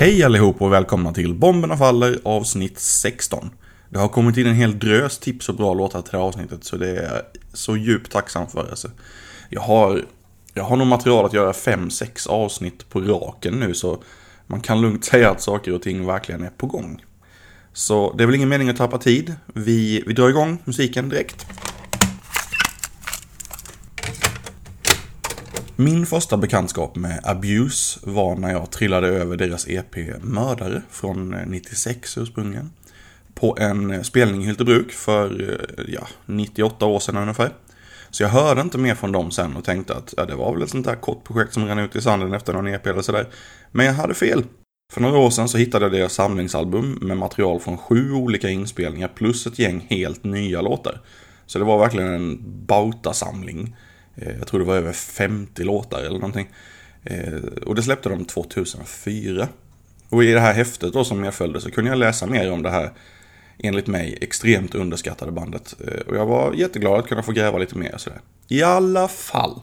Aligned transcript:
Hej 0.00 0.24
allihop 0.24 0.62
och 0.62 0.72
välkomna 0.72 1.12
till 1.12 1.34
Bomberna 1.34 1.76
Faller 1.76 2.20
avsnitt 2.24 2.78
16. 2.78 3.50
Det 3.88 3.98
har 3.98 4.08
kommit 4.08 4.36
in 4.36 4.46
en 4.46 4.54
hel 4.54 4.78
drös 4.78 5.18
tips 5.18 5.48
och 5.48 5.54
bra 5.54 5.74
låtar 5.74 6.02
till 6.02 6.10
det 6.12 6.18
här 6.18 6.24
avsnittet 6.24 6.64
så 6.64 6.76
det 6.76 6.88
är 6.88 7.02
jag 7.02 7.22
så 7.52 7.76
djupt 7.76 8.12
tacksam 8.12 8.46
för. 8.46 8.70
Alltså. 8.70 8.90
Jag, 9.48 9.60
har, 9.60 10.04
jag 10.54 10.64
har 10.64 10.76
nog 10.76 10.86
material 10.86 11.24
att 11.24 11.32
göra 11.32 11.52
5-6 11.52 12.28
avsnitt 12.28 12.88
på 12.88 13.00
raken 13.00 13.54
nu 13.54 13.74
så 13.74 14.02
man 14.46 14.60
kan 14.60 14.80
lugnt 14.80 15.04
säga 15.10 15.30
att 15.30 15.42
saker 15.42 15.74
och 15.74 15.82
ting 15.82 16.06
verkligen 16.06 16.42
är 16.42 16.50
på 16.50 16.66
gång. 16.66 17.04
Så 17.72 18.14
det 18.16 18.22
är 18.22 18.26
väl 18.26 18.36
ingen 18.36 18.48
mening 18.48 18.68
att 18.68 18.76
tappa 18.76 18.98
tid. 18.98 19.34
Vi, 19.46 20.04
vi 20.06 20.12
drar 20.12 20.28
igång 20.28 20.58
musiken 20.64 21.08
direkt. 21.08 21.46
Min 25.80 26.06
första 26.06 26.36
bekantskap 26.36 26.96
med 26.96 27.20
Abuse 27.24 28.00
var 28.02 28.36
när 28.36 28.50
jag 28.50 28.70
trillade 28.70 29.08
över 29.08 29.36
deras 29.36 29.68
EP 29.68 29.96
Mördare 30.22 30.82
från 30.90 31.34
eh, 31.34 31.46
96 31.46 32.18
ursprungligen. 32.18 32.70
På 33.34 33.56
en 33.60 33.90
eh, 33.90 34.02
spelning 34.02 34.42
i 34.42 34.46
Hyltebruk 34.46 34.92
för, 34.92 35.50
eh, 35.78 35.84
ja, 35.88 36.06
98 36.26 36.86
år 36.86 37.00
sedan 37.00 37.16
ungefär. 37.16 37.50
Så 38.10 38.22
jag 38.22 38.30
hörde 38.30 38.60
inte 38.60 38.78
mer 38.78 38.94
från 38.94 39.12
dem 39.12 39.30
sen 39.30 39.56
och 39.56 39.64
tänkte 39.64 39.94
att 39.94 40.14
ja, 40.16 40.24
det 40.24 40.34
var 40.34 40.52
väl 40.52 40.62
ett 40.62 40.70
sånt 40.70 40.86
där 40.86 40.94
kort 40.94 41.24
projekt 41.24 41.54
som 41.54 41.66
rann 41.66 41.78
ut 41.78 41.96
i 41.96 42.00
sanden 42.00 42.34
efter 42.34 42.52
någon 42.52 42.68
EP 42.68 42.86
eller 42.86 43.02
sådär. 43.02 43.28
Men 43.72 43.86
jag 43.86 43.92
hade 43.92 44.14
fel. 44.14 44.44
För 44.92 45.00
några 45.00 45.18
år 45.18 45.30
sedan 45.30 45.48
så 45.48 45.58
hittade 45.58 45.84
jag 45.84 45.92
deras 45.92 46.12
samlingsalbum 46.12 46.98
med 47.02 47.16
material 47.16 47.60
från 47.60 47.78
sju 47.78 48.12
olika 48.12 48.48
inspelningar 48.48 49.08
plus 49.08 49.46
ett 49.46 49.58
gäng 49.58 49.86
helt 49.90 50.24
nya 50.24 50.60
låtar. 50.60 51.00
Så 51.46 51.58
det 51.58 51.64
var 51.64 51.78
verkligen 51.78 52.14
en 52.14 52.38
bautasamling. 52.66 53.56
samling 53.56 53.76
Eh, 54.20 54.38
jag 54.38 54.46
tror 54.46 54.60
det 54.60 54.66
var 54.66 54.76
över 54.76 54.92
50 54.92 55.64
låtar 55.64 56.00
eller 56.00 56.18
någonting. 56.18 56.48
Eh, 57.04 57.34
och 57.66 57.74
det 57.74 57.82
släppte 57.82 58.08
de 58.08 58.24
2004. 58.24 59.48
Och 60.08 60.24
i 60.24 60.32
det 60.32 60.40
här 60.40 60.54
häftet 60.54 60.92
då 60.92 61.04
som 61.04 61.24
jag 61.24 61.34
följde 61.34 61.60
så 61.60 61.70
kunde 61.70 61.90
jag 61.90 61.98
läsa 61.98 62.26
mer 62.26 62.52
om 62.52 62.62
det 62.62 62.70
här 62.70 62.90
enligt 63.58 63.86
mig 63.86 64.18
extremt 64.20 64.74
underskattade 64.74 65.32
bandet. 65.32 65.74
Eh, 65.86 66.00
och 66.06 66.16
jag 66.16 66.26
var 66.26 66.52
jätteglad 66.52 66.98
att 66.98 67.08
kunna 67.08 67.22
få 67.22 67.32
gräva 67.32 67.58
lite 67.58 67.78
mer 67.78 67.94
sådär. 67.96 68.20
I 68.48 68.62
alla 68.62 69.08
fall. 69.08 69.60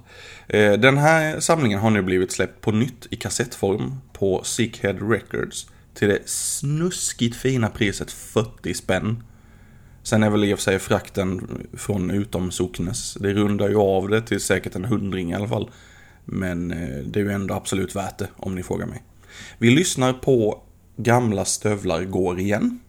Den 0.79 0.97
här 0.97 1.39
samlingen 1.39 1.79
har 1.79 1.89
nu 1.89 2.01
blivit 2.01 2.31
släppt 2.31 2.61
på 2.61 2.71
nytt 2.71 3.07
i 3.09 3.15
kassettform 3.15 3.95
på 4.13 4.43
Sickhead 4.43 4.93
Records. 4.93 5.67
Till 5.93 6.07
det 6.07 6.29
snuskigt 6.29 7.35
fina 7.35 7.69
priset 7.69 8.11
40 8.11 8.73
spänn. 8.73 9.23
Sen 10.07 10.23
är 10.23 10.29
väl 10.29 10.43
i 10.43 10.53
och 10.53 10.57
för 10.57 10.63
sig 10.63 10.79
frakten 10.79 11.47
från 11.73 12.11
utom 12.11 12.51
Socknes. 12.51 13.13
Det 13.13 13.33
rundar 13.33 13.69
ju 13.69 13.75
av 13.75 14.09
det 14.09 14.21
till 14.21 14.39
säkert 14.39 14.75
en 14.75 14.85
hundring 14.85 15.31
i 15.31 15.35
alla 15.35 15.47
fall. 15.47 15.69
Men 16.25 16.71
eh, 16.71 16.97
det 17.05 17.19
är 17.19 17.23
ju 17.23 17.31
ändå 17.31 17.53
absolut 17.53 17.95
värt 17.95 18.17
det 18.17 18.27
om 18.37 18.55
ni 18.55 18.63
frågar 18.63 18.85
mig. 18.85 19.03
Vi 19.57 19.69
lyssnar 19.69 20.13
på 20.13 20.63
Gamla 20.97 21.45
stövlar 21.45 22.03
går 22.03 22.39
igen. 22.39 22.79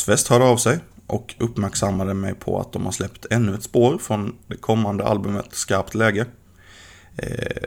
Korsfest 0.00 0.28
hörde 0.28 0.44
av 0.44 0.56
sig 0.56 0.78
och 1.06 1.34
uppmärksammade 1.38 2.14
mig 2.14 2.34
på 2.34 2.60
att 2.60 2.72
de 2.72 2.84
har 2.84 2.92
släppt 2.92 3.26
ännu 3.30 3.54
ett 3.54 3.62
spår 3.62 3.98
från 3.98 4.36
det 4.46 4.56
kommande 4.56 5.04
albumet 5.04 5.46
Skarpt 5.50 5.94
läge. 5.94 6.26
Eh, 7.16 7.62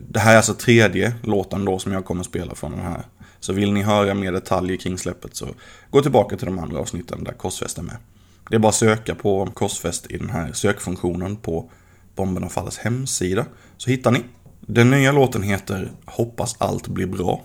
det 0.00 0.18
här 0.18 0.32
är 0.32 0.36
alltså 0.36 0.54
tredje 0.54 1.14
låten 1.22 1.64
då 1.64 1.78
som 1.78 1.92
jag 1.92 2.04
kommer 2.04 2.22
spela 2.22 2.54
från 2.54 2.70
den 2.70 2.80
här. 2.80 3.02
Så 3.40 3.52
vill 3.52 3.72
ni 3.72 3.82
höra 3.82 4.14
mer 4.14 4.32
detaljer 4.32 4.76
kring 4.76 4.98
släppet 4.98 5.36
så 5.36 5.48
gå 5.90 6.02
tillbaka 6.02 6.36
till 6.36 6.46
de 6.46 6.58
andra 6.58 6.78
avsnitten 6.78 7.24
där 7.24 7.32
Korsfest 7.32 7.78
är 7.78 7.82
med. 7.82 7.96
Det 8.50 8.56
är 8.56 8.60
bara 8.60 8.68
att 8.68 8.74
söka 8.74 9.14
på 9.14 9.46
Korsfest 9.46 10.10
i 10.10 10.18
den 10.18 10.30
här 10.30 10.52
sökfunktionen 10.52 11.36
på 11.36 11.70
Bomberna 12.16 12.48
Falles 12.48 12.78
hemsida 12.78 13.46
så 13.76 13.90
hittar 13.90 14.10
ni. 14.10 14.22
Den 14.60 14.90
nya 14.90 15.12
låten 15.12 15.42
heter 15.42 15.90
Hoppas 16.04 16.56
allt 16.58 16.88
blir 16.88 17.06
bra 17.06 17.44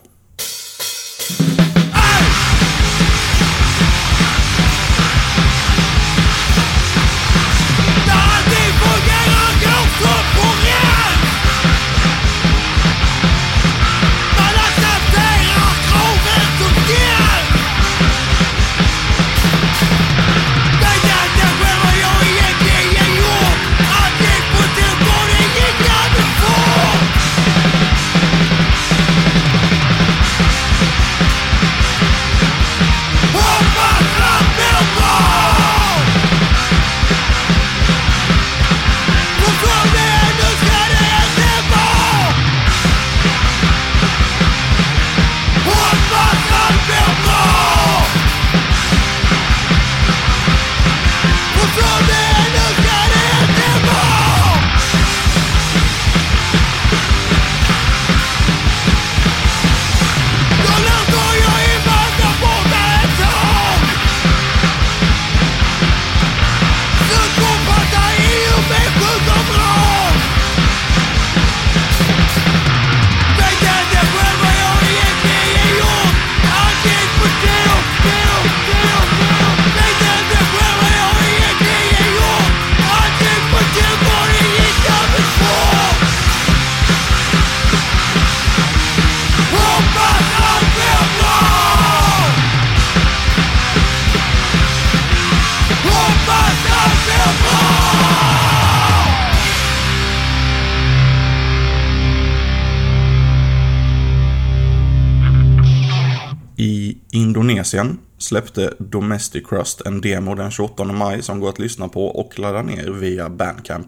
Indonesien 107.11 107.99
släppte 108.17 108.73
Domestic 108.79 109.47
Crust 109.47 109.81
en 109.81 110.01
demo 110.01 110.35
den 110.35 110.51
28 110.51 110.83
maj 110.83 111.21
som 111.21 111.39
går 111.39 111.49
att 111.49 111.59
lyssna 111.59 111.87
på 111.87 112.05
och 112.05 112.39
ladda 112.39 112.61
ner 112.61 112.87
via 112.87 113.29
Bandcamp. 113.29 113.87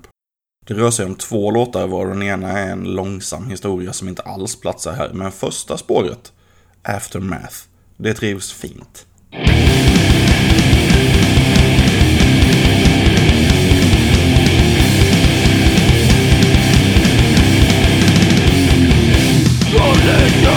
Det 0.67 0.73
rör 0.73 0.91
sig 0.91 1.05
om 1.05 1.15
två 1.15 1.51
låtar 1.51 1.87
var 1.87 2.07
den 2.07 2.23
ena 2.23 2.49
är 2.49 2.71
en 2.71 2.83
långsam 2.83 3.49
historia 3.49 3.93
som 3.93 4.07
inte 4.07 4.21
alls 4.21 4.59
platsar 4.59 4.93
här, 4.93 5.11
men 5.13 5.31
första 5.31 5.77
spåret, 5.77 6.31
Aftermath, 6.83 7.55
det 7.97 8.13
trivs 8.13 8.51
fint. 8.51 9.05
Solid 19.71 20.50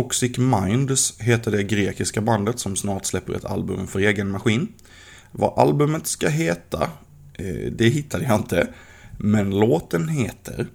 Toxic 0.00 0.38
Minds 0.38 1.20
heter 1.20 1.50
det 1.50 1.62
grekiska 1.62 2.20
bandet 2.20 2.58
som 2.58 2.76
snart 2.76 3.06
släpper 3.06 3.34
ett 3.34 3.44
album 3.44 3.86
för 3.86 3.98
egen 4.00 4.30
maskin. 4.30 4.68
Vad 5.32 5.58
albumet 5.58 6.06
ska 6.06 6.28
heta, 6.28 6.90
eh, 7.34 7.72
det 7.72 7.88
hittade 7.88 8.24
jag 8.24 8.36
inte. 8.36 8.68
Men 9.18 9.50
låten 9.50 10.08
heter 10.08 10.66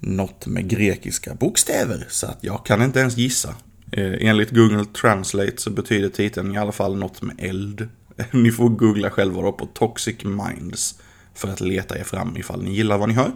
något 0.00 0.46
med 0.46 0.68
grekiska 0.68 1.34
bokstäver, 1.34 2.06
så 2.08 2.26
att 2.26 2.38
jag 2.40 2.66
kan 2.66 2.82
inte 2.82 3.00
ens 3.00 3.16
gissa. 3.16 3.54
Eh, 3.92 4.28
enligt 4.28 4.50
Google 4.50 4.84
Translate 4.84 5.56
så 5.56 5.70
betyder 5.70 6.08
titeln 6.08 6.54
i 6.54 6.58
alla 6.58 6.72
fall 6.72 6.96
något 6.96 7.22
med 7.22 7.36
eld. 7.38 7.88
Ni 8.30 8.50
får 8.50 8.68
googla 8.68 9.10
själva 9.10 9.42
då 9.42 9.52
på 9.52 9.66
Toxic 9.66 10.24
Minds 10.24 10.98
för 11.34 11.48
att 11.48 11.60
leta 11.60 11.98
er 11.98 12.04
fram 12.04 12.36
ifall 12.36 12.62
ni 12.62 12.74
gillar 12.74 12.98
vad 12.98 13.08
ni 13.08 13.14
hör. 13.14 13.32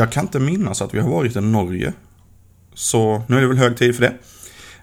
Jag 0.00 0.12
kan 0.12 0.24
inte 0.24 0.38
minnas 0.38 0.82
att 0.82 0.94
vi 0.94 1.00
har 1.00 1.10
varit 1.10 1.36
i 1.36 1.40
Norge. 1.40 1.92
Så 2.74 3.22
nu 3.28 3.36
är 3.36 3.40
det 3.40 3.46
väl 3.46 3.56
hög 3.56 3.76
tid 3.76 3.94
för 3.96 4.02
det. 4.02 4.14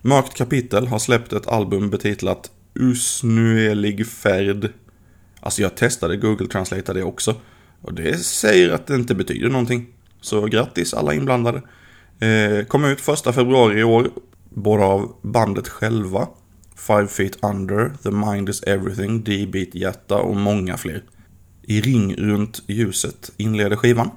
Mörkt 0.02 0.34
kapitel 0.34 0.88
har 0.88 1.00
släppt 1.00 1.34
ett 1.34 1.48
album 1.48 1.90
betitlat 1.90 2.52
Usnuelig 2.74 4.08
färd. 4.08 4.70
Alltså 5.40 5.62
jag 5.62 5.76
testade 5.76 6.18
Google 6.18 6.48
Translate 6.48 6.94
det 6.94 7.04
också. 7.04 7.36
Och 7.82 7.94
det 7.94 8.18
säger 8.18 8.70
att 8.70 8.88
det 8.88 8.96
inte 8.96 9.16
betyder 9.16 9.50
någonting. 9.50 9.88
Så 10.22 10.46
grattis 10.46 10.94
alla 10.94 11.14
inblandade. 11.14 11.62
Eh, 12.20 12.66
kom 12.66 12.86
ut 12.86 13.02
första 13.02 13.34
februari 13.34 13.80
i 13.80 13.84
år. 13.84 14.10
Både 14.50 14.84
av 14.84 15.16
bandet 15.22 15.68
själva. 15.68 16.28
Five 16.76 17.08
Feet 17.08 17.44
Under, 17.44 17.92
The 18.04 18.12
Mind 18.12 18.50
Is 18.50 18.64
Everything, 18.64 19.24
D-Beat 19.24 19.76
Hjärta 19.76 20.16
och 20.16 20.36
många 20.36 20.78
fler. 20.78 21.04
I 21.62 21.82
ring 21.82 22.16
runt 22.16 22.64
ljuset 22.68 23.32
inleder 23.38 23.76
skivan. 23.76 24.10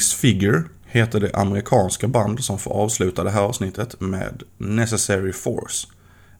Disfigure 0.00 0.62
heter 0.86 1.20
det 1.20 1.34
amerikanska 1.34 2.08
band 2.08 2.44
som 2.44 2.58
får 2.58 2.70
avsluta 2.70 3.24
det 3.24 3.30
här 3.30 3.42
avsnittet 3.42 4.00
med 4.00 4.42
Necessary 4.58 5.32
Force. 5.32 5.88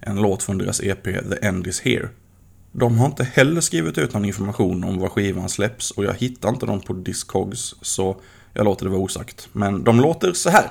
En 0.00 0.16
låt 0.16 0.42
från 0.42 0.58
deras 0.58 0.80
EP 0.80 1.04
The 1.04 1.46
End 1.46 1.66
Is 1.66 1.80
Here. 1.80 2.08
De 2.72 2.98
har 2.98 3.06
inte 3.06 3.24
heller 3.24 3.60
skrivit 3.60 3.98
ut 3.98 4.14
någon 4.14 4.24
information 4.24 4.84
om 4.84 4.98
var 4.98 5.08
skivan 5.08 5.48
släpps 5.48 5.90
och 5.90 6.04
jag 6.04 6.14
hittar 6.14 6.48
inte 6.48 6.66
dem 6.66 6.80
på 6.80 6.92
Discogs 6.92 7.74
så 7.82 8.20
jag 8.52 8.64
låter 8.64 8.84
det 8.84 8.90
vara 8.90 9.00
osagt. 9.00 9.48
Men 9.52 9.84
de 9.84 10.00
låter 10.00 10.32
så 10.32 10.50
här. 10.50 10.70